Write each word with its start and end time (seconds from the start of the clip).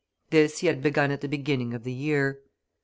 This 0.31 0.57
he 0.57 0.65
had 0.65 0.81
begun 0.81 1.11
at 1.11 1.21
the 1.21 1.27
beginning 1.27 1.75
of 1.75 1.83
the 1.83 1.93
year. 1.93 2.39